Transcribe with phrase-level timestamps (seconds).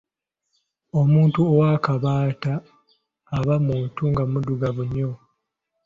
[1.01, 2.53] Omuntu ow'akabaata
[3.37, 5.11] aba muntu nga muddugavu nnyo.